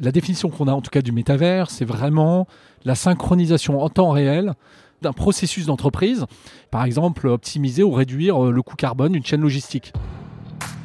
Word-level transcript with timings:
La 0.00 0.12
définition 0.12 0.48
qu'on 0.48 0.68
a 0.68 0.72
en 0.72 0.80
tout 0.80 0.90
cas 0.90 1.02
du 1.02 1.10
métavers, 1.10 1.70
c'est 1.70 1.84
vraiment 1.84 2.46
la 2.84 2.94
synchronisation 2.94 3.82
en 3.82 3.88
temps 3.88 4.10
réel 4.10 4.54
d'un 5.02 5.12
processus 5.12 5.66
d'entreprise, 5.66 6.24
par 6.70 6.84
exemple 6.84 7.26
optimiser 7.26 7.82
ou 7.82 7.90
réduire 7.90 8.44
euh, 8.44 8.52
le 8.52 8.62
coût 8.62 8.76
carbone 8.76 9.12
d'une 9.12 9.24
chaîne 9.24 9.40
logistique. 9.40 9.92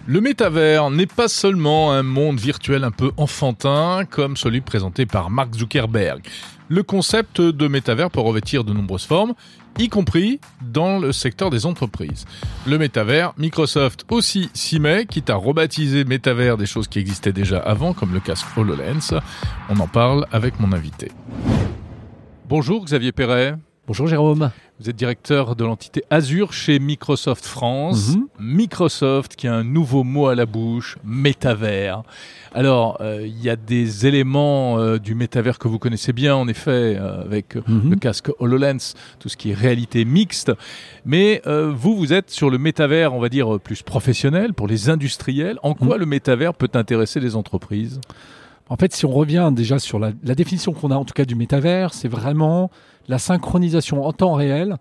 Le 0.06 0.20
métavers 0.20 0.90
n'est 0.90 1.06
pas 1.06 1.30
seulement 1.30 1.94
un 1.94 2.04
monde 2.04 2.38
virtuel 2.38 2.84
un 2.84 2.92
peu 2.92 3.12
enfantin 3.16 4.04
comme 4.10 4.36
celui 4.36 4.60
présenté 4.60 5.06
par 5.06 5.30
Mark 5.30 5.56
Zuckerberg. 5.56 6.22
Le 6.68 6.84
concept 6.84 7.40
de 7.40 7.68
métavers 7.70 8.12
peut 8.12 8.20
revêtir 8.20 8.66
de 8.66 8.74
nombreuses 8.74 9.06
formes, 9.06 9.34
y 9.80 9.88
compris 9.88 10.42
dans 10.62 11.00
le 11.00 11.14
secteur 11.14 11.50
des 11.50 11.66
entreprises. 11.66 12.26
Le 12.68 12.78
métavers, 12.78 13.34
Microsoft 13.38 14.04
aussi 14.12 14.50
s'y 14.54 14.82
met, 14.82 15.06
quitte 15.06 15.30
à 15.30 15.36
rebaptiser 15.36 16.04
métavers 16.04 16.58
des 16.58 16.66
choses 16.66 16.90
qui 16.90 17.00
existaient 17.00 17.32
déjà 17.32 17.60
avant, 17.60 17.94
comme 17.94 18.14
le 18.14 18.20
casque 18.20 18.48
HoloLens. 18.58 19.22
On 19.70 19.80
en 19.80 19.88
parle 19.88 20.28
avec 20.34 20.60
mon 20.60 20.74
invité. 20.74 21.12
Bonjour 22.50 22.84
Xavier 22.84 23.14
Perret. 23.14 23.56
Bonjour 23.88 24.08
Jérôme. 24.08 24.52
Vous 24.84 24.90
êtes 24.90 24.98
directeur 24.98 25.56
de 25.56 25.64
l'entité 25.64 26.04
Azure 26.10 26.52
chez 26.52 26.78
Microsoft 26.78 27.46
France. 27.46 28.18
Mhm. 28.18 28.28
Microsoft 28.38 29.38
qui 29.38 29.48
a 29.48 29.54
un 29.54 29.64
nouveau 29.64 30.04
mot 30.04 30.28
à 30.28 30.36
la 30.36 30.46
bouche, 30.46 30.98
métavers. 31.06 32.04
Alors, 32.54 32.98
euh, 33.00 33.26
il 33.26 33.42
y 33.42 33.50
a 33.50 33.56
des 33.56 34.08
éléments 34.08 34.78
euh, 34.80 34.98
du 34.98 35.16
métavers 35.16 35.58
que 35.58 35.70
vous 35.70 35.80
connaissez 35.80 36.12
bien, 36.12 36.36
en 36.36 36.50
effet, 36.50 36.98
euh, 37.00 37.22
avec 37.24 37.56
Mhm. 37.56 37.92
le 37.92 37.96
casque 37.96 38.30
HoloLens, 38.40 38.94
tout 39.20 39.30
ce 39.30 39.38
qui 39.38 39.52
est 39.52 39.54
réalité 39.54 40.04
mixte. 40.04 40.52
Mais 41.06 41.42
vous, 41.46 41.96
vous 41.96 42.12
êtes 42.12 42.30
sur 42.30 42.50
le 42.50 42.58
métavers, 42.58 43.14
on 43.14 43.20
va 43.22 43.30
dire, 43.30 43.62
plus 43.62 43.84
professionnel, 43.84 44.54
pour 44.54 44.68
les 44.68 44.90
industriels. 44.90 45.60
En 45.64 45.76
quoi 45.76 45.96
Mhm. 45.96 46.00
le 46.02 46.06
métavers 46.08 46.54
peut 46.56 46.70
intéresser 46.74 47.22
les 47.22 47.38
entreprises? 47.38 48.02
En 48.70 48.78
fait, 48.78 48.94
si 48.94 49.06
on 49.06 49.12
revient 49.12 49.52
déjà 49.54 49.78
sur 49.80 50.00
la, 50.00 50.12
définition 50.12 50.74
qu'on 50.74 50.92
a 50.92 50.96
en 50.96 51.06
tout 51.06 51.14
cas 51.14 51.26
du 51.26 51.36
métavers, 51.36 51.94
c'est 51.94 52.08
vraiment 52.08 52.72
la 53.08 53.20
synchronisation 53.20 54.06
en 54.06 54.14
temps 54.14 54.34
réel 54.34 54.78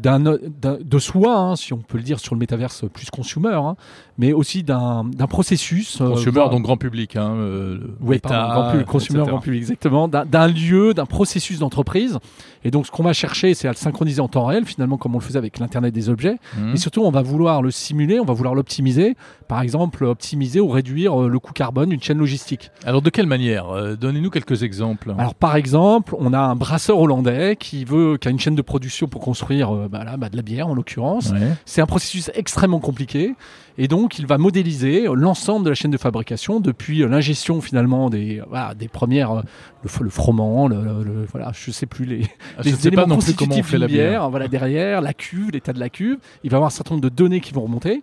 d'un, 0.00 0.20
de 0.20 0.98
soi, 0.98 1.36
hein, 1.36 1.56
si 1.56 1.72
on 1.72 1.78
peut 1.78 1.98
le 1.98 2.04
dire 2.04 2.20
sur 2.20 2.34
le 2.34 2.38
métaverse 2.38 2.84
plus 2.92 3.10
consumer, 3.10 3.54
hein, 3.54 3.76
mais 4.16 4.32
aussi 4.32 4.62
d'un, 4.62 5.04
d'un 5.04 5.26
processus. 5.26 6.00
euh, 6.00 6.10
Consumer, 6.10 6.44
donc 6.50 6.62
grand 6.62 6.76
public, 6.76 7.16
hein, 7.16 7.34
euh, 7.36 7.78
Oui, 8.00 8.18
pardon, 8.18 8.60
grand 8.60 8.70
public, 8.70 8.86
consumer, 8.86 9.18
etc. 9.20 9.30
grand 9.30 9.40
public, 9.40 9.60
exactement, 9.60 10.08
d'un, 10.08 10.24
d'un 10.24 10.46
lieu, 10.48 10.94
d'un 10.94 11.06
processus 11.06 11.58
d'entreprise. 11.58 12.18
Et 12.64 12.70
donc, 12.70 12.86
ce 12.86 12.90
qu'on 12.90 13.02
va 13.04 13.12
chercher, 13.12 13.54
c'est 13.54 13.68
à 13.68 13.70
le 13.70 13.76
synchroniser 13.76 14.20
en 14.20 14.28
temps 14.28 14.44
réel, 14.46 14.64
finalement, 14.64 14.96
comme 14.96 15.14
on 15.14 15.18
le 15.18 15.24
faisait 15.24 15.38
avec 15.38 15.58
l'Internet 15.58 15.94
des 15.94 16.08
objets. 16.08 16.36
Mhm. 16.58 16.74
Et 16.74 16.76
surtout, 16.76 17.02
on 17.02 17.10
va 17.10 17.22
vouloir 17.22 17.62
le 17.62 17.70
simuler, 17.70 18.18
on 18.20 18.24
va 18.24 18.34
vouloir 18.34 18.54
l'optimiser. 18.54 19.16
Par 19.46 19.60
exemple, 19.62 20.04
optimiser 20.04 20.60
ou 20.60 20.68
réduire 20.68 21.22
euh, 21.22 21.28
le 21.28 21.38
coût 21.38 21.52
carbone 21.52 21.90
d'une 21.90 22.02
chaîne 22.02 22.18
logistique. 22.18 22.70
Alors, 22.84 23.02
de 23.02 23.10
quelle 23.10 23.26
manière 23.26 23.96
Donnez-nous 23.96 24.30
quelques 24.30 24.62
exemples. 24.62 25.14
Alors, 25.18 25.34
par 25.34 25.56
exemple, 25.56 26.14
on 26.18 26.32
a 26.32 26.38
un 26.38 26.56
brasseur 26.56 26.98
hollandais 26.98 27.56
qui 27.56 27.84
veut, 27.84 28.16
qui 28.18 28.28
a 28.28 28.30
une 28.30 28.38
chaîne 28.40 28.54
de 28.56 28.62
production 28.62 29.06
pour 29.08 29.20
construire 29.20 29.87
bah 29.88 30.04
là, 30.04 30.16
bah, 30.16 30.28
de 30.28 30.36
la 30.36 30.42
bière, 30.42 30.68
en 30.68 30.74
l'occurrence. 30.74 31.30
Ouais. 31.30 31.38
C'est 31.64 31.80
un 31.80 31.86
processus 31.86 32.30
extrêmement 32.34 32.80
compliqué. 32.80 33.34
Et 33.80 33.86
donc, 33.86 34.18
il 34.18 34.26
va 34.26 34.38
modéliser 34.38 35.06
l'ensemble 35.14 35.64
de 35.64 35.70
la 35.70 35.74
chaîne 35.74 35.90
de 35.92 35.96
fabrication 35.98 36.58
depuis 36.60 37.02
euh, 37.02 37.08
l'ingestion 37.08 37.60
finalement 37.60 38.10
des, 38.10 38.42
voilà, 38.48 38.74
des 38.74 38.88
premières, 38.88 39.30
euh, 39.32 39.42
le, 39.84 40.04
le 40.04 40.10
froment, 40.10 40.66
le, 40.68 40.76
le- 40.82 41.04
le- 41.04 41.26
voilà, 41.30 41.52
je 41.54 41.70
sais 41.70 41.86
plus 41.86 42.04
les, 42.04 42.22
Ah, 42.58 42.62
les 42.64 42.72
pas 42.72 42.86
éléments 42.88 43.06
non 43.06 43.18
plus 43.18 43.34
comment 43.34 43.54
on 43.54 43.58
constitutifs 43.58 43.70
fait 43.70 43.78
la 43.78 43.86
bière. 43.86 44.30
Voilà 44.30 44.48
derrière 44.48 45.00
la 45.00 45.14
cuve, 45.14 45.50
l'état 45.52 45.72
de 45.72 45.78
la 45.80 45.88
cuve. 45.90 46.18
Il 46.42 46.50
va 46.50 46.54
y 46.54 46.58
avoir 46.58 46.66
un 46.68 46.70
certain 46.70 46.94
nombre 46.94 47.08
de 47.08 47.14
données 47.14 47.40
qui 47.40 47.52
vont 47.52 47.62
remonter. 47.62 48.00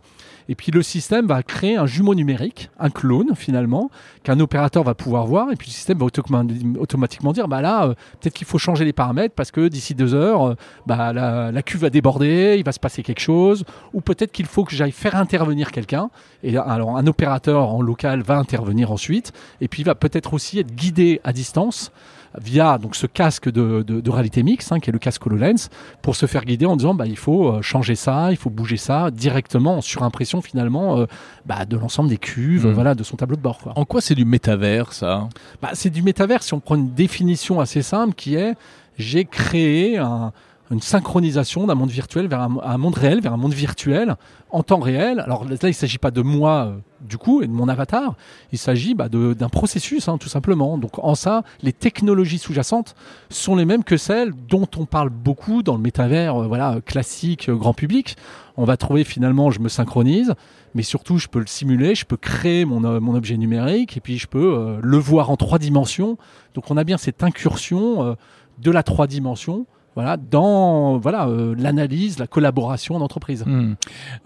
Et 0.47 0.55
puis 0.55 0.71
le 0.71 0.83
système 0.83 1.25
va 1.27 1.41
créer 1.43 1.75
un 1.75 1.85
jumeau 1.85 2.13
numérique, 2.13 2.69
un 2.79 2.89
clone 2.89 3.35
finalement, 3.35 3.89
qu'un 4.23 4.39
opérateur 4.39 4.83
va 4.83 4.93
pouvoir 4.93 5.25
voir. 5.25 5.51
Et 5.51 5.55
puis 5.55 5.69
le 5.69 5.73
système 5.73 5.97
va 5.97 6.05
automa- 6.05 6.77
automatiquement 6.77 7.33
dire, 7.33 7.47
bah 7.47 7.61
là, 7.61 7.85
euh, 7.85 7.93
peut-être 8.19 8.33
qu'il 8.33 8.47
faut 8.47 8.57
changer 8.57 8.85
les 8.85 8.93
paramètres 8.93 9.33
parce 9.35 9.51
que 9.51 9.67
d'ici 9.67 9.95
deux 9.95 10.13
heures, 10.13 10.49
euh, 10.49 10.55
bah 10.85 11.13
la, 11.13 11.51
la 11.51 11.61
cuve 11.63 11.81
va 11.81 11.89
déborder, 11.89 12.55
il 12.57 12.63
va 12.63 12.71
se 12.71 12.79
passer 12.79 13.01
quelque 13.03 13.21
chose, 13.21 13.63
ou 13.93 14.01
peut-être 14.01 14.31
qu'il 14.31 14.45
faut 14.45 14.63
que 14.63 14.75
j'aille 14.75 14.91
faire 14.91 15.15
intervenir 15.15 15.71
quelqu'un. 15.71 16.09
Et 16.43 16.57
alors 16.57 16.97
un 16.97 17.07
opérateur 17.07 17.73
en 17.73 17.81
local 17.81 18.21
va 18.21 18.37
intervenir 18.37 18.91
ensuite, 18.91 19.33
et 19.61 19.67
puis 19.67 19.81
il 19.81 19.85
va 19.85 19.95
peut-être 19.95 20.33
aussi 20.33 20.59
être 20.59 20.73
guidé 20.75 21.21
à 21.23 21.33
distance 21.33 21.91
via 22.41 22.77
donc 22.77 22.95
ce 22.95 23.07
casque 23.07 23.49
de, 23.51 23.83
de- 23.83 24.01
de 24.01 24.09
réalité 24.09 24.43
mixte, 24.43 24.71
hein, 24.71 24.79
qui 24.79 24.89
est 24.89 24.93
le 24.93 24.99
casque 24.99 25.25
HoloLens, 25.25 25.69
pour 26.01 26.15
se 26.15 26.25
faire 26.25 26.45
guider 26.45 26.65
en 26.65 26.75
disant 26.75 26.93
bah, 26.93 27.05
il 27.07 27.17
faut 27.17 27.47
euh, 27.49 27.61
changer 27.61 27.95
ça, 27.95 28.27
il 28.31 28.37
faut 28.37 28.49
bouger 28.49 28.77
ça 28.77 29.11
directement 29.11 29.77
en 29.77 29.81
surimpression 29.81 30.41
finalement 30.41 30.99
euh, 30.99 31.05
bah, 31.45 31.65
de 31.65 31.77
l'ensemble 31.77 32.09
des 32.09 32.17
cuves, 32.17 32.65
euh, 32.67 32.73
voilà, 32.73 32.95
de 32.95 33.03
son 33.03 33.17
tableau 33.17 33.35
de 33.35 33.41
bord. 33.41 33.59
quoi. 33.59 33.73
En 33.75 33.85
quoi 33.85 34.01
c'est 34.01 34.15
du 34.15 34.25
métavers, 34.25 34.93
ça? 34.93 35.27
Bah, 35.61 35.69
c'est 35.73 35.89
du 35.89 36.01
métavers 36.01 36.43
si 36.43 36.53
on 36.53 36.59
prend 36.59 36.75
une 36.75 36.93
définition 36.93 37.59
assez 37.59 37.81
simple 37.81 38.13
qui 38.15 38.35
est 38.35 38.53
j'ai 38.97 39.25
créé 39.25 39.97
un- 39.97 40.31
une 40.71 40.81
synchronisation 40.81 41.67
d'un 41.67 41.75
monde 41.75 41.91
virtuel 41.91 42.27
vers 42.27 42.41
un, 42.41 42.77
monde 42.77 42.95
réel, 42.95 43.21
vers 43.21 43.33
un 43.33 43.37
monde 43.37 43.53
virtuel 43.53 44.15
en 44.49 44.63
temps 44.63 44.79
réel. 44.79 45.19
Alors 45.19 45.45
là, 45.45 45.57
il 45.61 45.67
ne 45.67 45.71
s'agit 45.73 45.97
pas 45.97 46.11
de 46.11 46.21
moi 46.21 46.65
euh, 46.65 46.77
du 47.01 47.17
coup 47.17 47.43
et 47.43 47.47
de 47.47 47.51
mon 47.51 47.67
avatar, 47.67 48.15
il 48.51 48.57
s'agit 48.57 48.95
bah, 48.95 49.09
d'un 49.09 49.49
processus 49.49 50.07
hein, 50.07 50.17
tout 50.17 50.29
simplement. 50.29 50.77
Donc 50.77 50.97
en 51.03 51.13
ça, 51.13 51.43
les 51.61 51.73
technologies 51.73 52.39
sous-jacentes 52.39 52.95
sont 53.29 53.55
les 53.55 53.65
mêmes 53.65 53.83
que 53.83 53.97
celles 53.97 54.31
dont 54.49 54.67
on 54.77 54.85
parle 54.85 55.09
beaucoup 55.09 55.61
dans 55.61 55.75
le 55.75 55.81
métavers 55.81 56.41
euh, 56.41 56.47
voilà, 56.47 56.79
classique, 56.83 57.49
euh, 57.49 57.55
grand 57.55 57.73
public. 57.73 58.15
On 58.57 58.63
va 58.63 58.77
trouver 58.77 59.03
finalement, 59.03 59.51
je 59.51 59.59
me 59.59 59.69
synchronise, 59.69 60.33
mais 60.73 60.81
surtout 60.81 61.19
je 61.19 61.27
peux 61.27 61.39
le 61.39 61.47
simuler, 61.47 61.93
je 61.93 62.05
peux 62.05 62.17
créer 62.17 62.65
mon, 62.65 62.79
mon 63.01 63.13
objet 63.13 63.37
numérique 63.37 63.97
et 63.97 63.99
puis 63.99 64.17
je 64.17 64.27
peux 64.27 64.77
le 64.81 64.97
voir 64.97 65.29
en 65.29 65.35
trois 65.35 65.59
dimensions. 65.59 66.17
Donc 66.53 66.71
on 66.71 66.77
a 66.77 66.85
bien 66.85 66.97
cette 66.97 67.21
incursion 67.21 68.15
de 68.59 68.71
la 68.71 68.81
trois 68.81 69.07
dimensions. 69.07 69.65
Voilà, 69.95 70.17
dans 70.17 70.97
voilà 70.97 71.27
euh, 71.29 71.55
l'analyse, 71.57 72.19
la 72.19 72.27
collaboration 72.27 72.95
en 72.95 73.01
entreprise. 73.01 73.43
Hmm. 73.45 73.75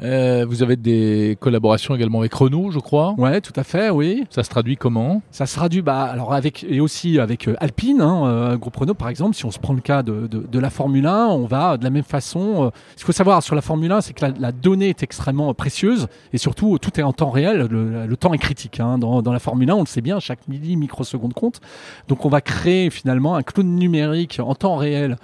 Euh, 0.01 0.43
Vous 0.49 0.63
avez 0.63 0.75
des 0.75 1.37
collaborations 1.39 1.93
également 1.95 2.19
avec 2.19 2.33
Renault, 2.33 2.71
je 2.71 2.79
crois. 2.79 3.13
Ouais, 3.19 3.39
tout 3.39 3.53
à 3.55 3.63
fait, 3.63 3.91
oui. 3.91 4.23
Ça 4.31 4.43
se 4.43 4.49
traduit 4.49 4.77
comment? 4.77 5.21
Ça 5.29 5.45
sera 5.45 5.69
du 5.69 5.83
bah 5.83 6.03
alors 6.05 6.33
avec 6.33 6.65
et 6.67 6.79
aussi 6.79 7.19
avec 7.19 7.47
euh, 7.47 7.55
Alpine, 7.59 8.01
hein, 8.01 8.25
euh, 8.25 8.57
groupe 8.57 8.75
Renault 8.77 8.95
par 8.95 9.09
exemple. 9.09 9.35
Si 9.35 9.45
on 9.45 9.51
se 9.51 9.59
prend 9.59 9.73
le 9.73 9.81
cas 9.81 10.01
de, 10.01 10.25
de, 10.25 10.39
de 10.39 10.59
la 10.59 10.71
Formule 10.71 11.05
1, 11.05 11.27
on 11.27 11.45
va 11.45 11.77
de 11.77 11.83
la 11.83 11.91
même 11.91 12.03
façon. 12.03 12.65
euh, 12.65 12.69
ce 12.91 12.95
qu'il 12.97 13.05
faut 13.05 13.11
savoir 13.11 13.43
sur 13.43 13.53
la 13.53 13.61
Formule 13.61 13.91
1, 13.91 14.01
c'est 14.01 14.13
que 14.13 14.25
la, 14.25 14.33
la 14.39 14.51
donnée 14.51 14.89
est 14.89 15.03
extrêmement 15.03 15.53
précieuse 15.53 16.07
et 16.33 16.39
surtout 16.39 16.79
tout 16.79 16.99
est 16.99 17.03
en 17.03 17.13
temps 17.13 17.29
réel. 17.29 17.67
Le, 17.69 18.07
le 18.07 18.17
temps 18.17 18.33
est 18.33 18.39
critique 18.39 18.79
hein. 18.79 18.97
dans, 18.97 19.21
dans 19.21 19.33
la 19.33 19.39
Formule 19.39 19.69
1, 19.69 19.75
on 19.75 19.79
le 19.81 19.85
sait 19.85 20.01
bien, 20.01 20.19
chaque 20.19 20.47
milli 20.47 20.77
microseconde 20.77 21.33
compte. 21.33 21.61
Donc 22.07 22.25
on 22.25 22.29
va 22.29 22.41
créer 22.41 22.89
finalement 22.89 23.35
un 23.35 23.43
clone 23.43 23.75
numérique 23.75 24.39
en 24.43 24.55
temps 24.55 24.75
réel 24.75 25.15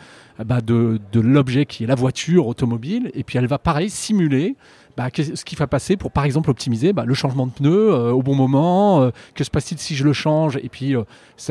bah, 0.43 0.61
de, 0.61 0.99
de 1.11 1.19
l'objet 1.19 1.65
qui 1.65 1.83
est 1.83 1.87
la 1.87 1.95
voiture 1.95 2.47
automobile 2.47 3.11
et 3.13 3.23
puis 3.23 3.37
elle 3.37 3.47
va 3.47 3.57
pareil 3.57 3.89
simuler 3.89 4.55
bah, 4.97 5.09
ce 5.13 5.43
qui 5.43 5.55
va 5.55 5.67
passer 5.67 5.97
pour 5.97 6.11
par 6.11 6.23
exemple 6.23 6.49
optimiser 6.49 6.93
bah, 6.93 7.03
le 7.05 7.13
changement 7.13 7.47
de 7.47 7.51
pneu 7.51 7.93
euh, 7.93 8.11
au 8.11 8.21
bon 8.21 8.35
moment. 8.35 9.01
euh, 9.01 9.11
que 9.33 9.43
se 9.43 9.49
passe-t-il 9.49 9.79
si 9.79 9.95
je 9.95 10.05
le 10.05 10.13
change 10.13 10.57
Et 10.63 10.69
puis 10.69 10.95
euh, 10.95 11.03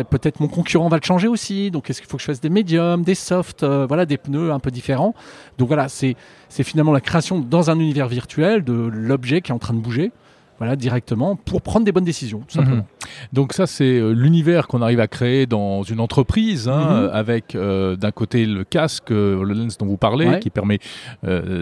peut-être 0.09 0.41
mon 0.41 0.49
concurrent 0.49 0.89
va 0.89 0.97
le 0.97 1.05
changer 1.05 1.28
aussi. 1.28 1.71
Donc 1.71 1.91
est-ce 1.91 2.00
qu'il 2.00 2.09
faut 2.09 2.17
que 2.17 2.23
je 2.23 2.27
fasse 2.27 2.41
des 2.41 2.49
médiums, 2.49 3.03
des 3.03 3.15
softs, 3.15 3.65
voilà, 3.65 4.06
des 4.06 4.17
pneus 4.17 4.53
un 4.53 4.61
peu 4.61 4.71
différents. 4.71 5.15
Donc 5.59 5.69
voilà, 5.69 5.89
c'est 5.89 6.17
finalement 6.50 6.93
la 6.93 7.00
création 7.00 7.39
dans 7.39 7.71
un 7.71 7.78
univers 7.78 8.09
virtuel 8.09 8.65
de 8.65 8.73
l'objet 8.73 9.41
qui 9.41 9.50
est 9.50 9.55
en 9.55 9.59
train 9.59 9.75
de 9.75 9.81
bouger. 9.81 10.12
Voilà, 10.59 10.77
directement 10.77 11.35
pour 11.35 11.63
prendre 11.63 11.85
des 11.85 11.91
bonnes 11.93 12.05
décisions, 12.05 12.41
tout 12.47 12.55
simplement. 12.55 12.77
Mhm. 12.77 12.85
Donc 13.33 13.53
ça, 13.53 13.67
c'est 13.67 13.99
euh, 13.99 14.13
l'univers 14.13 14.69
qu'on 14.69 14.83
arrive 14.83 15.01
à 15.01 15.09
créer 15.09 15.47
dans 15.47 15.83
une 15.83 15.99
entreprise, 16.01 16.69
hein, 16.69 16.87
euh, 16.91 17.11
avec 17.13 17.55
euh, 17.57 17.97
d'un 17.97 18.13
côté 18.13 18.47
le 18.47 18.63
casque, 18.65 19.11
euh, 19.11 19.43
le 19.45 19.53
lens 19.55 19.77
dont 19.79 19.87
vous 19.87 19.97
parlez, 19.97 20.27
Ouais. 20.29 20.39
qui 20.41 20.51
permet 20.51 20.79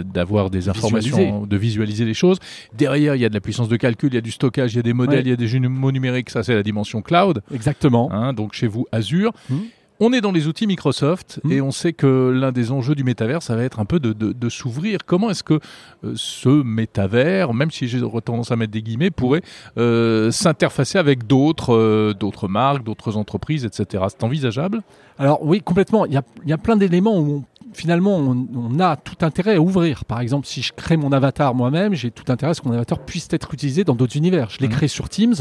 d'avoir 0.04 0.50
des 0.50 0.68
informations, 0.68 1.16
Visualiser. 1.16 1.46
de 1.46 1.56
visualiser 1.56 2.04
les 2.04 2.14
choses. 2.14 2.38
Derrière, 2.76 3.14
il 3.14 3.22
y 3.22 3.24
a 3.24 3.28
de 3.28 3.34
la 3.34 3.40
puissance 3.40 3.68
de 3.68 3.76
calcul, 3.76 4.10
il 4.12 4.14
y 4.14 4.18
a 4.18 4.22
du 4.22 4.30
stockage, 4.30 4.74
il 4.74 4.76
y 4.76 4.80
a 4.80 4.82
des 4.82 4.92
modèles, 4.92 5.20
Ouais. 5.20 5.24
il 5.26 5.30
y 5.30 5.32
a 5.32 5.36
des 5.36 5.46
jumeaux 5.48 5.92
numériques. 5.92 6.30
Ça, 6.30 6.42
c'est 6.42 6.54
la 6.54 6.62
dimension 6.62 7.02
cloud. 7.02 7.42
Exactement. 7.54 8.10
hein, 8.12 8.32
donc 8.32 8.52
chez 8.52 8.66
vous, 8.66 8.86
Azure. 8.92 9.32
Mhm. 9.48 9.58
On 10.04 10.12
est 10.12 10.20
dans 10.20 10.32
les 10.32 10.48
outils 10.48 10.66
Microsoft 10.66 11.38
Mhm. 11.44 11.52
et 11.52 11.60
on 11.60 11.70
sait 11.70 11.92
que 11.92 12.30
l'un 12.34 12.50
des 12.50 12.72
enjeux 12.72 12.96
du 12.96 13.04
métavers, 13.04 13.40
ça 13.40 13.54
va 13.54 13.62
être 13.62 13.78
un 13.78 13.84
peu 13.84 14.00
de, 14.00 14.12
de- 14.12 14.32
de 14.32 14.48
s'ouvrir. 14.48 14.98
Comment 15.06 15.30
est-ce 15.30 15.44
que 15.44 15.60
euh, 16.04 16.12
ce 16.16 16.48
métavers, 16.48 17.54
même 17.54 17.70
si 17.70 17.86
j'ai 17.86 18.00
tendance 18.24 18.50
à 18.50 18.56
mettre 18.56 18.72
des 18.72 18.82
guillemets, 18.82 19.10
pourrait 19.12 19.42
euh, 19.78 20.32
s'interfacer 20.32 20.98
avec 20.98 21.26
d'autres 21.28 21.72
euh, 21.74 22.14
d'autres 22.14 22.48
marques, 22.48 22.82
d'autres 22.82 23.16
entreprises, 23.16 23.64
etc. 23.64 24.04
C'est 24.08 24.24
envisageable? 24.24 24.82
Alors 25.18 25.38
oui, 25.44 25.60
complètement. 25.60 26.04
Il 26.06 26.12
y 26.12 26.16
a, 26.16 26.22
il 26.42 26.50
y 26.50 26.52
a 26.52 26.58
plein 26.58 26.74
d'éléments 26.76 27.16
où 27.20 27.30
on- 27.36 27.44
finalement 27.72 28.16
on, 28.16 28.46
on 28.56 28.80
a 28.80 28.96
tout 28.96 29.24
intérêt 29.24 29.54
à 29.54 29.60
ouvrir. 29.60 30.04
Par 30.04 30.18
exemple, 30.20 30.46
si 30.48 30.62
je 30.62 30.72
crée 30.72 30.96
mon 30.96 31.12
avatar 31.12 31.54
moi-même, 31.54 31.94
j'ai 31.94 32.10
tout 32.10 32.30
intérêt 32.32 32.50
à 32.50 32.54
ce 32.54 32.60
que 32.60 32.66
mon 32.68 32.74
avatar 32.74 32.98
puisse 32.98 33.28
être 33.30 33.54
utilisé 33.54 33.84
dans 33.84 33.94
d'autres 33.94 34.16
univers. 34.16 34.50
Je 34.50 34.58
l'ai 34.58 34.66
Mhm. 34.68 34.74
créé 34.74 34.88
sur 34.88 35.08
Teams, 35.08 35.36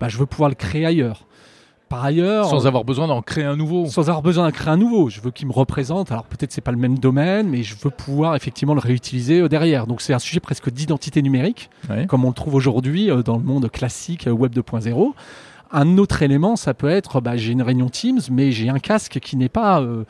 bah, 0.00 0.08
je 0.08 0.16
veux 0.16 0.26
pouvoir 0.26 0.48
le 0.48 0.54
créer 0.56 0.86
ailleurs. 0.86 1.26
Par 1.88 2.04
ailleurs, 2.04 2.46
Sans 2.48 2.66
avoir 2.66 2.84
besoin 2.84 3.06
d'en 3.06 3.22
créer 3.22 3.44
un 3.44 3.54
nouveau. 3.56 3.86
sans 3.86 4.08
avoir 4.08 4.20
besoin 4.20 4.46
de 4.46 4.50
créer 4.52 4.70
un 4.72 4.76
nouveau. 4.76 5.08
Je 5.08 5.20
veux 5.20 5.30
qu'il 5.30 5.46
me 5.46 5.52
représente. 5.52 6.10
Alors 6.10 6.24
peut-être 6.24 6.50
c'est 6.50 6.60
pas 6.60 6.72
le 6.72 6.78
même 6.78 6.98
domaine, 6.98 7.48
mais 7.48 7.62
je 7.62 7.76
veux 7.80 7.90
pouvoir 7.90 8.34
effectivement 8.34 8.74
le 8.74 8.80
réutiliser 8.80 9.40
euh, 9.40 9.48
derrière. 9.48 9.86
Donc 9.86 10.00
c'est 10.00 10.12
un 10.12 10.18
sujet 10.18 10.40
presque 10.40 10.68
d'identité 10.70 11.22
numérique, 11.22 11.70
comme 12.08 12.24
on 12.24 12.28
le 12.28 12.34
trouve 12.34 12.54
aujourd'hui 12.54 13.10
euh, 13.10 13.22
dans 13.22 13.36
le 13.36 13.44
monde 13.44 13.70
classique 13.70 14.26
euh, 14.26 14.32
Web 14.32 14.52
2.0. 14.52 15.12
Un 15.72 15.98
autre 15.98 16.22
élément, 16.22 16.56
ça 16.56 16.74
peut 16.74 16.88
être, 16.88 17.20
bah, 17.20 17.36
j'ai 17.36 17.52
une 17.52 17.62
réunion 17.62 17.88
Teams, 17.88 18.20
mais 18.30 18.50
j'ai 18.52 18.68
un 18.68 18.78
casque 18.78 19.18
qui 19.20 19.36
n'est 19.36 19.48
pas 19.48 19.80
euh, 19.80 20.04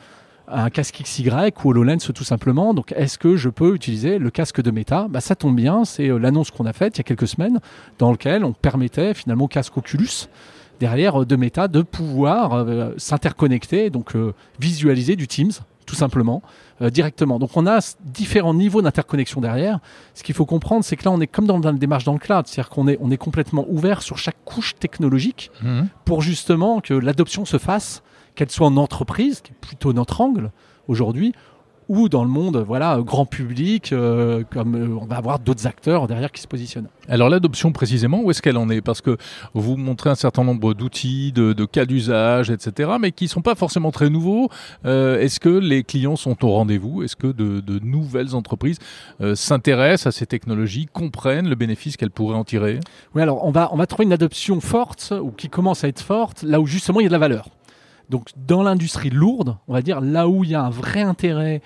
un 0.47 0.69
casque 0.69 1.01
XY 1.03 1.29
ou 1.63 1.69
HoloLens 1.69 1.97
tout 2.13 2.23
simplement. 2.23 2.73
Donc, 2.73 2.93
est-ce 2.95 3.17
que 3.17 3.35
je 3.35 3.49
peux 3.49 3.75
utiliser 3.75 4.17
le 4.17 4.29
casque 4.31 4.61
de 4.61 4.71
Meta? 4.71 5.07
Bah, 5.09 5.19
Ça 5.19 5.35
tombe 5.35 5.55
bien, 5.55 5.83
c'est 5.83 6.07
l'annonce 6.07 6.51
qu'on 6.51 6.65
a 6.65 6.73
faite 6.73 6.97
il 6.97 6.99
y 6.99 7.01
a 7.01 7.03
quelques 7.03 7.27
semaines, 7.27 7.59
dans 7.99 8.11
lequel 8.11 8.45
on 8.45 8.53
permettait 8.53 9.13
finalement 9.13 9.45
au 9.45 9.47
casque 9.47 9.77
Oculus 9.77 10.27
derrière 10.79 11.21
euh, 11.21 11.25
de 11.25 11.35
Meta 11.35 11.67
de 11.67 11.81
pouvoir 11.81 12.65
s'interconnecter, 12.97 13.89
donc 13.89 14.13
visualiser 14.59 15.15
du 15.15 15.27
Teams 15.27 15.51
tout 15.85 15.95
simplement, 15.95 16.41
directement. 16.81 17.39
Donc 17.39 17.51
on 17.55 17.65
a 17.65 17.79
différents 18.03 18.53
niveaux 18.53 18.81
d'interconnexion 18.81 19.39
derrière. 19.39 19.79
Ce 20.15 20.23
qu'il 20.23 20.35
faut 20.35 20.45
comprendre, 20.45 20.83
c'est 20.83 20.97
que 20.97 21.05
là, 21.05 21.11
on 21.11 21.21
est 21.21 21.27
comme 21.27 21.47
dans 21.47 21.59
la 21.59 21.71
démarche 21.71 22.03
dans 22.03 22.11
le 22.11 22.19
cloud, 22.19 22.45
c'est-à-dire 22.45 22.69
qu'on 22.69 22.89
est, 22.89 22.97
on 22.99 23.09
est 23.09 23.17
complètement 23.17 23.65
ouvert 23.69 24.01
sur 24.01 24.17
chaque 24.17 24.35
couche 24.43 24.75
technologique 24.75 25.49
mmh. 25.63 25.83
pour 26.03 26.21
justement 26.21 26.81
que 26.81 26.93
l'adoption 26.93 27.45
se 27.45 27.57
fasse 27.57 28.03
qu'elle 28.37 28.51
soit 28.51 28.67
en 28.67 28.77
entreprise, 28.77 29.41
qui 29.41 29.51
est 29.51 29.55
plutôt 29.59 29.93
notre 29.93 30.19
angle 30.21 30.51
aujourd'hui, 30.87 31.33
ou 31.89 32.09
dans 32.09 32.23
le 32.23 32.29
monde 32.29 32.57
voilà 32.65 32.99
grand 33.01 33.25
public, 33.25 33.91
euh, 33.93 34.43
comme 34.49 34.75
euh, 34.75 34.99
on 35.01 35.05
va 35.05 35.17
avoir 35.17 35.39
d'autres 35.39 35.67
acteurs 35.67 36.07
derrière 36.07 36.31
qui 36.31 36.41
se 36.41 36.47
positionnent. 36.47 36.87
Alors 37.07 37.29
l'adoption 37.29 37.71
précisément, 37.71 38.21
où 38.21 38.31
est-ce 38.31 38.41
qu'elle 38.41 38.57
en 38.57 38.69
est? 38.69 38.81
Parce 38.81 39.01
que 39.01 39.17
vous 39.53 39.77
montrez 39.77 40.09
un 40.09 40.15
certain 40.15 40.43
nombre 40.43 40.73
d'outils, 40.73 41.31
de, 41.31 41.53
cas 41.65 41.85
d'usage, 41.85 42.49
etc., 42.49 42.91
mais 42.99 43.11
qui 43.11 43.25
ne 43.25 43.29
sont 43.29 43.41
pas 43.41 43.55
forcément 43.55 43.91
très 43.91 44.09
nouveaux. 44.09 44.49
Euh, 44.85 45.19
est-ce 45.19 45.39
que 45.39 45.49
les 45.49 45.83
clients 45.83 46.15
sont 46.15 46.43
au 46.45 46.51
rendez-vous? 46.51 47.03
Est-ce 47.03 47.15
que 47.15 47.27
de, 47.27 47.79
nouvelles 47.79 48.35
entreprises 48.35 48.79
s'intéressent 49.35 50.07
à 50.07 50.11
ces 50.11 50.25
technologies, 50.25 50.87
comprennent 50.91 51.47
le 51.47 51.55
bénéfice 51.55 51.95
qu'elles 51.95 52.11
pourraient 52.11 52.35
en 52.35 52.43
tirer? 52.43 52.79
Oui, 53.15 53.21
alors 53.21 53.45
on 53.45 53.51
va, 53.51 53.69
on 53.71 53.77
va 53.77 53.85
trouver 53.85 54.05
une 54.05 54.13
adoption 54.13 54.59
forte, 54.59 55.13
ou 55.21 55.31
qui 55.31 55.49
commence 55.49 55.83
à 55.83 55.87
être 55.87 56.01
forte, 56.01 56.43
là 56.43 56.59
où 56.59 56.65
justement 56.65 56.99
il 56.99 57.03
y 57.03 57.05
a 57.05 57.09
de 57.09 57.13
la 57.13 57.19
valeur. 57.19 57.49
Donc 58.09 58.29
dans 58.35 58.63
l'industrie 58.63 59.09
lourde, 59.09 59.57
on 59.67 59.73
va 59.73 59.81
dire 59.81 60.01
là 60.01 60.27
où 60.27 60.43
il 60.43 60.51
y 60.51 60.55
a 60.55 60.61
un 60.61 60.69
vrai 60.69 61.01
intérêt, 61.01 61.61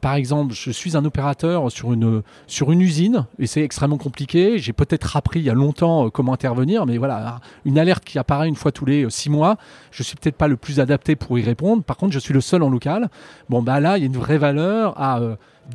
par 0.00 0.14
exemple, 0.14 0.52
je 0.54 0.70
suis 0.70 0.96
un 0.96 1.04
opérateur 1.04 1.70
sur 1.70 1.92
une, 1.92 2.22
sur 2.46 2.72
une 2.72 2.80
usine 2.80 3.26
et 3.38 3.46
c'est 3.46 3.62
extrêmement 3.62 3.98
compliqué. 3.98 4.58
J'ai 4.58 4.72
peut-être 4.72 5.16
appris 5.16 5.40
il 5.40 5.44
y 5.44 5.50
a 5.50 5.54
longtemps 5.54 6.06
euh, 6.06 6.10
comment 6.10 6.32
intervenir, 6.32 6.86
mais 6.86 6.98
voilà, 6.98 7.40
une 7.64 7.78
alerte 7.78 8.04
qui 8.04 8.18
apparaît 8.18 8.48
une 8.48 8.56
fois 8.56 8.72
tous 8.72 8.84
les 8.84 9.04
euh, 9.04 9.10
six 9.10 9.30
mois, 9.30 9.56
je 9.92 10.02
suis 10.02 10.16
peut-être 10.16 10.36
pas 10.36 10.48
le 10.48 10.56
plus 10.56 10.80
adapté 10.80 11.14
pour 11.14 11.38
y 11.38 11.42
répondre. 11.42 11.84
Par 11.84 11.96
contre, 11.96 12.12
je 12.12 12.18
suis 12.18 12.34
le 12.34 12.40
seul 12.40 12.62
en 12.62 12.68
local. 12.68 13.08
Bon, 13.48 13.62
bah 13.62 13.78
là, 13.78 13.96
il 13.96 14.00
y 14.00 14.04
a 14.04 14.06
une 14.06 14.16
vraie 14.16 14.38
valeur 14.38 15.00
à 15.00 15.20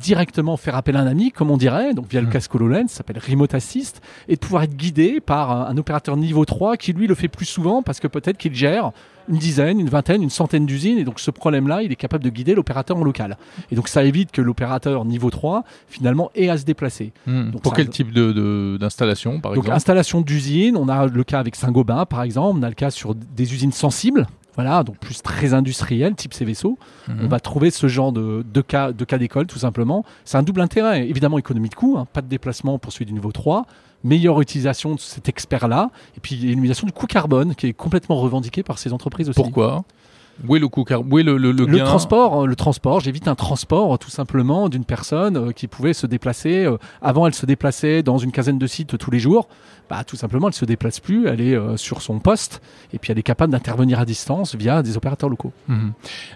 directement 0.00 0.56
faire 0.56 0.76
appel 0.76 0.96
à 0.96 1.00
un 1.00 1.06
ami, 1.06 1.30
comme 1.30 1.50
on 1.50 1.56
dirait, 1.56 1.94
donc 1.94 2.06
via 2.08 2.20
le 2.20 2.26
mmh. 2.26 2.30
casque 2.30 2.54
HoloLens, 2.54 2.88
ça 2.88 2.98
s'appelle 2.98 3.18
Remote 3.18 3.54
Assist, 3.54 4.00
et 4.28 4.34
de 4.34 4.40
pouvoir 4.40 4.62
être 4.62 4.76
guidé 4.76 5.20
par 5.20 5.68
un, 5.68 5.76
opérateur 5.76 6.16
niveau 6.16 6.44
3 6.44 6.76
qui 6.76 6.92
lui 6.92 7.06
le 7.06 7.14
fait 7.14 7.28
plus 7.28 7.46
souvent 7.46 7.82
parce 7.82 8.00
que 8.00 8.06
peut-être 8.06 8.38
qu'il 8.38 8.54
gère 8.54 8.92
une 9.28 9.38
dizaine, 9.38 9.78
une 9.78 9.88
vingtaine, 9.88 10.22
une 10.22 10.30
centaine 10.30 10.66
d'usines, 10.66 10.98
et 10.98 11.04
donc 11.04 11.20
ce 11.20 11.30
problème-là, 11.30 11.82
il 11.82 11.92
est 11.92 11.96
capable 11.96 12.24
de 12.24 12.30
guider 12.30 12.54
l'opérateur 12.54 12.96
en 12.96 13.04
local. 13.04 13.36
Et 13.70 13.76
donc 13.76 13.88
ça 13.88 14.01
évite 14.04 14.32
que 14.32 14.42
l'opérateur 14.42 15.04
niveau 15.04 15.30
3, 15.30 15.64
finalement, 15.88 16.30
ait 16.34 16.48
à 16.48 16.58
se 16.58 16.64
déplacer. 16.64 17.12
Mmh. 17.26 17.52
Pour 17.62 17.74
quel 17.74 17.88
type 17.88 18.12
d'installation, 18.12 19.36
de, 19.36 19.40
par 19.40 19.52
exemple 19.52 19.72
installation 19.72 20.20
d'usine, 20.20 20.76
on 20.76 20.88
a 20.88 21.06
le 21.06 21.24
cas 21.24 21.38
avec 21.38 21.56
Saint-Gobain, 21.56 22.06
par 22.06 22.22
exemple, 22.22 22.58
on 22.60 22.62
a 22.62 22.68
le 22.68 22.74
cas 22.74 22.90
sur 22.90 23.14
des 23.14 23.54
usines 23.54 23.72
sensibles, 23.72 24.26
voilà, 24.54 24.82
donc 24.82 24.98
plus 24.98 25.22
très 25.22 25.54
industriel, 25.54 26.14
type 26.14 26.34
ces 26.34 26.44
vaisseaux. 26.44 26.78
Mhm. 27.08 27.20
On 27.22 27.28
va 27.28 27.40
trouver 27.40 27.70
ce 27.70 27.86
genre 27.88 28.12
de, 28.12 28.42
cas 28.60 28.92
de 28.92 29.04
cas 29.04 29.18
d'école, 29.18 29.46
tout 29.46 29.58
simplement. 29.58 30.04
C'est 30.24 30.36
un 30.36 30.42
double 30.42 30.60
intérêt. 30.60 31.08
Évidemment, 31.08 31.38
économie 31.38 31.70
de 31.70 31.74
coût, 31.74 31.96
hein, 31.98 32.06
pas 32.12 32.20
de 32.20 32.28
déplacement 32.28 32.78
pour 32.78 32.92
celui 32.92 33.06
du 33.06 33.12
niveau 33.12 33.32
3, 33.32 33.66
meilleure 34.04 34.40
utilisation 34.40 34.94
de 34.94 35.00
cet 35.00 35.28
expert-là, 35.28 35.90
et 36.16 36.20
puis 36.20 36.34
élimination 36.34 36.86
du 36.86 36.92
coût 36.92 37.06
carbone, 37.06 37.54
qui 37.54 37.68
est 37.68 37.72
complètement 37.72 38.16
revendiqué 38.16 38.62
par 38.62 38.78
ces 38.78 38.92
entreprises 38.92 39.28
aussi. 39.28 39.40
Pourquoi? 39.40 39.84
Où 40.46 40.56
est 40.56 40.58
le 40.58 40.68
coût 40.68 40.84
Où 41.10 41.18
est 41.18 41.22
le, 41.22 41.36
le, 41.36 41.52
le, 41.52 41.64
le 41.66 41.78
transport 41.78 42.46
Le 42.46 42.56
transport, 42.56 43.00
j'évite 43.00 43.28
un 43.28 43.34
transport 43.34 43.98
tout 43.98 44.10
simplement 44.10 44.68
d'une 44.68 44.84
personne 44.84 45.36
euh, 45.36 45.52
qui 45.52 45.68
pouvait 45.68 45.92
se 45.92 46.06
déplacer. 46.06 46.64
Euh, 46.64 46.78
avant, 47.00 47.26
elle 47.26 47.34
se 47.34 47.46
déplaçait 47.46 48.02
dans 48.02 48.18
une 48.18 48.32
quinzaine 48.32 48.58
de 48.58 48.66
sites 48.66 48.98
tous 48.98 49.10
les 49.10 49.18
jours. 49.18 49.48
Bah, 49.92 50.04
tout 50.06 50.16
simplement, 50.16 50.48
elle 50.48 50.54
se 50.54 50.64
déplace 50.64 51.00
plus, 51.00 51.26
elle 51.26 51.42
est 51.42 51.54
euh, 51.54 51.76
sur 51.76 52.00
son 52.00 52.18
poste 52.18 52.62
et 52.94 52.98
puis 52.98 53.12
elle 53.12 53.18
est 53.18 53.22
capable 53.22 53.52
d'intervenir 53.52 54.00
à 54.00 54.06
distance 54.06 54.54
via 54.54 54.82
des 54.82 54.96
opérateurs 54.96 55.28
locaux. 55.28 55.52
Mhm. 55.68 55.92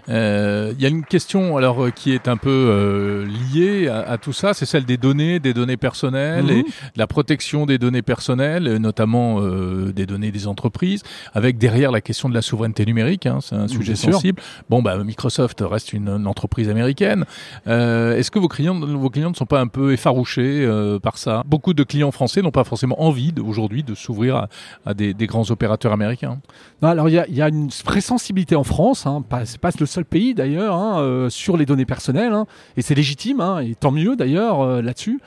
Il 0.09 0.79
y 0.79 0.85
a 0.85 0.89
une 0.89 1.03
question 1.03 1.57
alors 1.57 1.91
qui 1.91 2.11
est 2.11 2.27
un 2.27 2.37
peu 2.37 3.25
liée 3.51 3.87
à, 3.87 4.19
tout 4.19 4.31
ça, 4.31 4.53
c'est 4.53 4.67
celle 4.67 4.85
des 4.85 4.97
données, 4.97 5.39
des 5.39 5.55
données 5.55 5.75
personnelles 5.75 6.45
mhm. 6.45 6.51
et 6.51 6.65
la 6.95 7.07
protection 7.07 7.65
des 7.65 7.79
données 7.79 8.03
personnelles, 8.03 8.77
notamment 8.77 9.41
des 9.41 10.05
données 10.05 10.31
des 10.31 10.45
entreprises, 10.45 11.01
avec 11.33 11.57
derrière 11.57 11.91
la 11.91 12.01
question 12.01 12.29
de 12.29 12.35
la 12.35 12.43
souveraineté 12.43 12.85
numérique. 12.85 13.25
Hein, 13.25 13.39
c'est 13.41 13.55
un 13.55 13.67
sujet 13.67 13.95
sensible. 13.95 14.39
Bon, 14.69 14.83
bah, 14.83 15.03
Microsoft 15.03 15.63
reste 15.67 15.93
une, 15.93 16.27
entreprise 16.27 16.69
américaine. 16.69 17.25
Euh, 17.67 18.17
est-ce 18.17 18.31
que 18.31 18.39
vos 18.39 18.47
clients, 18.47 18.79
vos 18.79 19.09
clients 19.09 19.29
ne 19.29 19.35
sont 19.35 19.45
pas 19.45 19.59
un 19.59 19.67
peu 19.67 19.93
effarouchés 19.93 20.65
euh, 20.65 20.99
par 20.99 21.17
ça? 21.17 21.43
Beaucoup 21.45 21.73
de 21.73 21.83
clients 21.83 22.11
français 22.11 22.41
n'ont 22.41 22.51
pas 22.51 22.63
forcément 22.63 23.01
envie 23.01 23.31
aujourd'hui 23.47 23.83
de 23.83 23.95
s'ouvrir 23.95 24.47
à, 24.85 24.93
des, 24.93 25.13
grands 25.27 25.49
opérateurs 25.51 25.91
américains? 25.91 26.39
Alors 26.81 27.09
il 27.09 27.15
y, 27.15 27.41
a, 27.41 27.47
une 27.49 27.69
vraie 27.85 28.01
sensibilité 28.01 28.55
en 28.55 28.63
France. 28.63 29.05
Hein, 29.05 29.23
c'est 29.45 29.59
pas 29.59 29.71
le 29.79 29.85
seul 29.85 30.05
pays 30.05 30.33
d'ailleurs 30.33 30.75
hein, 30.75 30.99
euh, 30.99 31.29
sur 31.29 31.57
les 31.57 31.65
données 31.65 31.85
personnelles, 31.85 32.33
hein, 32.33 32.45
et 32.75 32.81
c'est 32.81 32.95
légitime, 32.95 33.41
et 33.61 33.75
tant 33.75 33.91
mieux 33.91 34.15
d'ailleurs 34.15 34.81
là-dessus. 34.81 35.19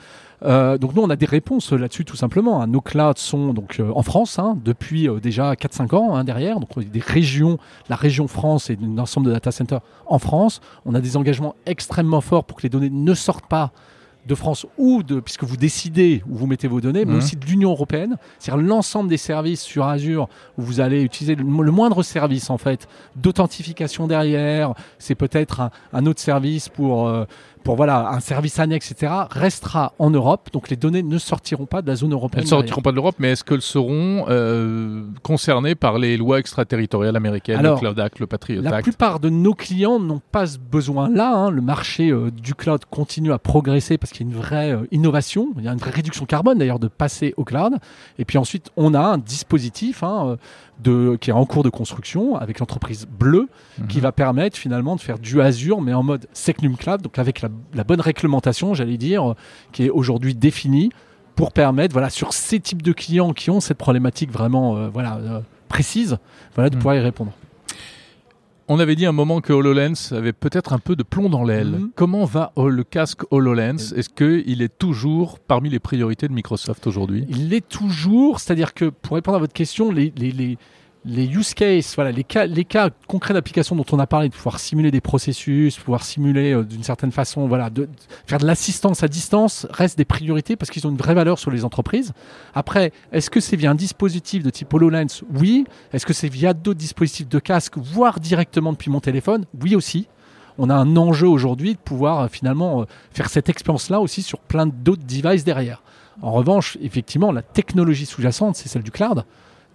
Euh, 0.43 0.77
donc 0.77 0.95
nous, 0.95 1.01
on 1.01 1.09
a 1.09 1.15
des 1.15 1.25
réponses 1.25 1.71
là-dessus 1.71 2.05
tout 2.05 2.15
simplement. 2.15 2.61
Hein. 2.61 2.67
Nos 2.67 2.81
clouds 2.81 3.13
sont 3.17 3.53
donc 3.53 3.79
euh, 3.79 3.91
en 3.95 4.01
France 4.01 4.39
depuis 4.63 5.07
euh, 5.07 5.19
déjà 5.19 5.53
4-5 5.53 5.95
ans 5.95 6.23
derrière. 6.23 6.59
Donc 6.59 6.77
des 6.79 6.99
régions, 6.99 7.57
la 7.89 7.95
région 7.95 8.27
France 8.27 8.69
et 8.69 8.77
un 8.81 8.97
ensemble 8.97 9.27
de 9.27 9.33
data 9.33 9.51
centers 9.51 9.81
en 10.05 10.19
France. 10.19 10.61
On 10.85 10.95
a 10.95 11.01
des 11.01 11.17
engagements 11.17 11.55
extrêmement 11.65 12.21
forts 12.21 12.45
pour 12.45 12.57
que 12.57 12.63
les 12.63 12.69
données 12.69 12.89
ne 12.89 13.13
sortent 13.13 13.47
pas 13.47 13.71
de 14.25 14.35
France 14.35 14.65
ou 14.77 15.03
de, 15.03 15.19
puisque 15.19 15.43
vous 15.43 15.57
décidez 15.57 16.23
où 16.29 16.35
vous 16.35 16.47
mettez 16.47 16.67
vos 16.67 16.81
données, 16.81 17.05
mais 17.05 17.13
mmh. 17.13 17.17
aussi 17.17 17.35
de 17.35 17.45
l'Union 17.45 17.71
européenne, 17.71 18.17
c'est-à-dire 18.39 18.63
l'ensemble 18.63 19.09
des 19.09 19.17
services 19.17 19.61
sur 19.61 19.85
Azure 19.85 20.27
où 20.57 20.61
vous 20.61 20.79
allez 20.79 21.01
utiliser 21.01 21.35
le, 21.35 21.43
moindre 21.43 22.03
service 22.03 22.49
en 22.49 22.57
fait 22.57 22.87
d'authentification 23.15 24.07
derrière. 24.07 24.73
C'est 24.99 25.15
peut-être 25.15 25.69
un, 25.93 26.05
autre 26.05 26.19
service 26.19 26.69
pour 26.69 27.09
pour 27.63 27.75
voilà 27.75 28.09
un 28.09 28.19
service 28.19 28.59
annexe, 28.59 28.91
etc., 28.91 29.11
restera 29.29 29.93
en 29.99 30.09
Europe. 30.09 30.49
Donc 30.51 30.69
les 30.69 30.75
données 30.75 31.03
ne 31.03 31.17
sortiront 31.17 31.65
pas 31.65 31.81
de 31.81 31.87
la 31.87 31.95
zone 31.95 32.13
européenne. 32.13 32.43
Elles 32.43 32.45
ne 32.45 32.61
sortiront 32.61 32.81
pas 32.81 32.91
de 32.91 32.95
l'Europe, 32.95 33.15
mais 33.19 33.31
est-ce 33.31 33.43
qu'elles 33.43 33.61
seront 33.61 34.25
euh, 34.29 35.03
concernées 35.23 35.75
par 35.75 35.97
les 35.97 36.17
lois 36.17 36.39
extraterritoriales 36.39 37.15
américaines, 37.15 37.61
le 37.61 37.75
Cloud 37.75 37.99
Act, 37.99 38.19
le 38.19 38.27
Patriot 38.27 38.61
Act? 38.61 38.71
La 38.71 38.81
plupart 38.81 39.19
de 39.19 39.29
nos 39.29 39.53
clients 39.53 39.99
n'ont 39.99 40.21
pas 40.31 40.47
ce 40.47 40.57
besoin-là. 40.57 41.35
Hein. 41.35 41.51
Le 41.51 41.61
marché 41.61 42.09
euh, 42.09 42.31
du 42.31 42.55
cloud 42.55 42.81
continue 42.89 43.31
à 43.31 43.39
progresser 43.39 43.97
parce 43.97 44.10
qu'il 44.11 44.27
y 44.27 44.29
a 44.29 44.33
une 44.33 44.39
vraie 44.39 44.71
euh, 44.71 44.87
innovation, 44.91 45.49
il 45.57 45.63
y 45.63 45.67
a 45.67 45.71
une 45.71 45.79
vraie 45.79 45.91
réduction 45.91 46.25
carbone 46.25 46.57
d'ailleurs 46.57 46.79
de 46.79 46.87
passer 46.87 47.33
au 47.37 47.43
cloud. 47.43 47.75
Et 48.19 48.25
puis 48.25 48.37
ensuite, 48.37 48.71
on 48.77 48.93
a 48.93 48.99
un 48.99 49.17
dispositif 49.17 50.03
hein, 50.03 50.37
de, 50.81 51.17
qui 51.19 51.29
est 51.29 51.33
en 51.33 51.45
cours 51.45 51.63
de 51.63 51.69
construction 51.69 52.35
avec 52.35 52.59
l'entreprise 52.59 53.07
Bleue 53.07 53.47
qui 53.89 53.97
mhm. 53.97 54.03
va 54.03 54.11
permettre 54.11 54.57
finalement 54.57 54.95
de 54.95 55.01
faire 55.01 55.19
du 55.19 55.41
Azure 55.41 55.81
mais 55.81 55.93
en 55.93 56.03
mode 56.03 56.27
Secnum 56.33 56.75
Cloud, 56.75 57.01
donc 57.01 57.19
avec 57.19 57.41
la, 57.41 57.83
bonne 57.83 58.01
réglementation, 58.01 58.73
j'allais 58.73 58.97
dire, 58.97 59.35
qui 59.71 59.85
est 59.85 59.89
aujourd'hui 59.89 60.35
définie 60.35 60.91
pour 61.35 61.51
permettre, 61.51 61.93
voilà, 61.93 62.09
sur 62.09 62.33
ces 62.33 62.59
types 62.59 62.81
de 62.81 62.91
clients 62.91 63.33
qui 63.33 63.49
ont 63.49 63.59
cette 63.59 63.77
problématique 63.77 64.31
vraiment, 64.31 64.75
euh, 64.75 64.89
voilà, 64.89 65.17
euh, 65.17 65.39
précise, 65.69 66.17
voilà, 66.55 66.69
de 66.69 66.75
mhm. 66.75 66.81
pouvoir 66.81 66.95
y 66.95 66.99
répondre. 66.99 67.31
On 68.73 68.79
avait 68.79 68.95
dit 68.95 69.05
un 69.05 69.11
moment 69.11 69.41
que 69.41 69.51
HoloLens 69.51 70.13
avait 70.13 70.31
peut-être 70.31 70.71
un 70.71 70.79
peu 70.79 70.95
de 70.95 71.03
plomb 71.03 71.27
dans 71.27 71.43
l'aile. 71.43 71.71
Mhm. 71.71 71.91
Comment 71.93 72.23
va 72.23 72.53
le 72.55 72.85
casque 72.85 73.23
HoloLens? 73.29 73.91
Est-ce 73.97 74.07
qu'il 74.07 74.61
est 74.61 74.77
toujours 74.77 75.39
parmi 75.39 75.69
les 75.69 75.79
priorités 75.79 76.29
de 76.29 76.33
Microsoft 76.33 76.87
aujourd'hui? 76.87 77.25
Il 77.27 77.49
l'est 77.49 77.67
toujours, 77.67 78.39
c'est-à-dire 78.39 78.73
que 78.73 78.85
pour 78.85 79.15
répondre 79.15 79.35
à 79.35 79.41
votre 79.41 79.51
question, 79.51 79.91
les, 79.91 80.13
les 80.15 80.31
les 80.31 80.57
use 81.05 81.53
cases, 81.53 81.95
voilà, 81.95 82.11
les 82.11 82.23
cas, 82.23 82.45
les 82.45 82.65
cas 82.65 82.89
concrets 83.07 83.33
d'application 83.33 83.75
dont 83.75 83.85
on 83.91 83.99
a 83.99 84.07
parlé, 84.07 84.29
de 84.29 84.33
pouvoir 84.33 84.59
simuler 84.59 84.91
des 84.91 85.01
processus, 85.01 85.77
pouvoir 85.77 86.03
simuler 86.03 86.53
euh, 86.53 86.63
d'une 86.63 86.83
certaine 86.83 87.11
façon, 87.11 87.47
voilà, 87.47 87.69
de, 87.69 87.89
faire 88.27 88.37
de 88.37 88.45
l'assistance 88.45 89.03
à 89.03 89.07
distance, 89.07 89.65
restent 89.71 89.97
des 89.97 90.05
priorités 90.05 90.55
parce 90.55 90.69
qu'ils 90.69 90.85
ont 90.85 90.91
une 90.91 90.97
vraie 90.97 91.15
valeur 91.15 91.39
sur 91.39 91.49
les 91.49 91.65
entreprises. 91.65 92.13
Après, 92.53 92.91
est-ce 93.11 93.29
que 93.29 93.39
c'est 93.39 93.55
via 93.55 93.71
un 93.71 93.75
dispositif 93.75 94.43
de 94.43 94.49
type 94.49 94.73
HoloLens? 94.73 95.23
Oui. 95.33 95.65
Est-ce 95.91 96.05
que 96.05 96.13
c'est 96.13 96.29
via 96.29 96.53
d'autres 96.53 96.79
dispositifs 96.79 97.27
de 97.27 97.39
casque, 97.39 97.77
voire 97.77 98.19
directement 98.19 98.71
depuis 98.71 98.91
mon 98.91 98.99
téléphone? 98.99 99.45
Oui 99.59 99.75
aussi. 99.75 100.07
On 100.57 100.69
a 100.69 100.75
un 100.75 100.95
enjeu 100.97 101.27
aujourd'hui 101.27 101.73
de 101.73 101.79
pouvoir 101.79 102.21
euh, 102.21 102.27
finalement 102.27 102.81
euh, 102.81 102.85
faire 103.11 103.29
cette 103.29 103.49
expérience-là 103.49 103.99
aussi 103.99 104.21
sur 104.21 104.39
plein 104.39 104.67
d'autres 104.67 105.03
devices 105.03 105.43
derrière. 105.43 105.81
En 106.21 106.31
revanche, 106.31 106.77
effectivement, 106.81 107.31
la 107.31 107.41
technologie 107.41 108.05
sous-jacente, 108.05 108.55
c'est 108.55 108.69
celle 108.69 108.83
du 108.83 108.91
cloud 108.91 109.25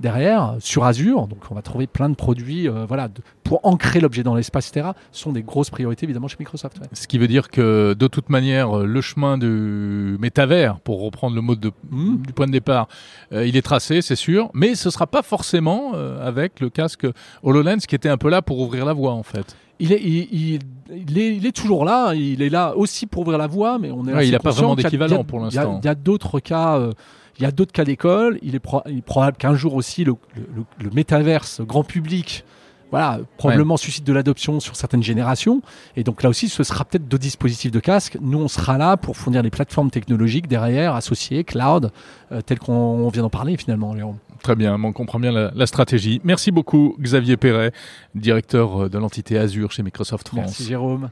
derrière 0.01 0.57
sur 0.61 0.85
Azure. 0.85 1.27
Donc 1.27 1.39
on 1.51 1.55
va 1.55 1.63
trouver 1.63 1.87
plein 1.87 2.09
de 2.09 2.15
produits 2.15 2.69
euh, 2.69 2.85
voilà, 2.87 3.09
pour 3.45 3.61
ancrer 3.65 4.01
l'objet 4.01 4.23
dans 4.23 4.35
l'espace, 4.35 4.69
etc. 4.69 4.89
Ce 5.13 5.23
sont 5.23 5.33
des 5.33 5.43
grosses 5.43 5.71
priorités 5.71 6.05
évidemment 6.05 6.29
chez 6.29 6.37
Microsoft. 6.39 6.81
Ce 6.93 7.07
qui 7.07 7.19
veut 7.19 7.29
dire 7.29 7.49
que 7.49 7.95
de 7.95 8.07
toute 8.07 8.29
manière, 8.29 8.79
le 8.79 9.01
chemin 9.01 9.39
du 9.39 10.17
métavers, 10.21 10.81
pour 10.81 11.03
reprendre 11.03 11.35
le 11.35 11.43
mot 11.43 11.55
de, 11.55 11.73
mmh. 11.91 12.17
du 12.19 12.33
point 12.33 12.47
de 12.47 12.53
départ, 12.53 12.89
euh, 13.33 13.47
il 13.47 13.57
est 13.57 13.63
tracé, 13.63 14.03
c'est 14.03 14.17
sûr, 14.17 14.51
mais 14.55 14.75
ce 14.75 14.89
ne 14.89 14.93
sera 14.93 15.07
pas 15.07 15.23
forcément 15.23 15.93
euh, 15.95 16.27
avec 16.27 16.61
le 16.61 16.71
casque 16.71 17.07
HoloLens 17.43 17.79
qui 17.87 17.95
était 17.95 18.09
un 18.09 18.19
peu 18.19 18.29
là 18.29 18.43
pour 18.43 18.59
ouvrir 18.61 18.85
la 18.85 18.93
voie 18.93 19.13
en 19.13 19.23
fait. 19.23 19.57
Il 19.79 19.93
est, 19.93 20.03
il, 20.03 21.47
est, 21.47 21.53
toujours 21.53 21.85
là. 21.85 22.15
Il 22.15 22.41
est 22.41 22.49
là 22.49 22.75
aussi 22.75 23.05
pour 23.05 23.23
ouvrir 23.23 23.37
la 23.37 23.47
voie, 23.47 23.79
mais 23.79 23.91
on 23.91 24.07
est. 24.07 24.27
il 24.27 24.33
n'a 24.33 24.39
pas 24.39 24.51
vraiment 24.51 24.75
d'équivalent 24.75 25.23
pour 25.23 25.39
l'instant. 25.39 25.81
Il 25.83 25.87
y 25.87 25.89
a, 25.91 25.95
d'autres 25.95 26.41
cas. 26.41 26.81
Il 27.39 27.43
y 27.43 27.47
a 27.47 27.51
d'autres 27.51 27.73
cas 27.73 27.85
d'école. 27.85 28.39
Il, 28.43 28.55
est 28.55 29.03
probable 29.03 29.37
qu'un 29.37 29.55
jour 29.55 29.75
aussi 29.75 30.05
le, 30.05 30.15
le, 30.37 30.91
métaverse 30.91 31.61
grand 31.61 31.85
public 31.85 32.45
voilà, 32.91 33.19
probablement 33.37 33.77
suscite 33.77 34.05
de 34.05 34.13
l'adoption 34.13 34.61
sur 34.61 34.77
certaines 34.77 35.03
générations. 35.03 35.61
Et 35.97 36.05
donc 36.05 36.23
là 36.23 36.29
aussi, 36.29 36.49
ce 36.49 36.63
sera 36.63 36.85
peut-être 36.85 37.09
deux 37.09 37.19
dispositifs 37.19 37.73
de 37.73 37.81
casque. 37.81 38.17
Nous, 38.21 38.39
on 38.39 38.49
sera 38.49 38.79
là 38.79 38.97
pour 38.97 39.17
fournir 39.17 39.43
les 39.43 39.51
plateformes 39.51 39.91
technologiques 39.91 40.47
derrière, 40.47 40.95
associées, 40.95 41.43
cloud, 41.43 41.91
euh, 42.31 42.41
telles 42.43 42.59
qu'on 42.61 43.09
vient 43.09 43.23
d'en 43.23 43.31
parler 43.31 43.57
finalement, 43.57 43.95
Très 44.43 44.55
bien, 44.55 44.83
on 44.83 44.93
comprend 44.93 45.19
bien 45.19 45.33
la, 45.33 45.51
la, 45.55 45.67
stratégie. 45.67 46.21
Merci 46.23 46.53
beaucoup, 46.53 46.97
Xavier 47.01 47.37
Perret, 47.37 47.73
directeur 48.15 48.85
euh, 48.85 48.89
de 48.89 48.99
l'entité 48.99 49.37
Azure 49.39 49.73
chez 49.73 49.83
Microsoft 49.83 50.29
France. 50.29 50.41
Merci, 50.41 50.65
Jérôme. 50.65 51.11